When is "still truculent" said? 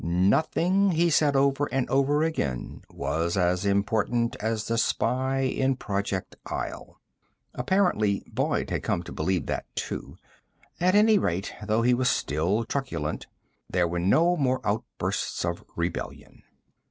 12.09-13.27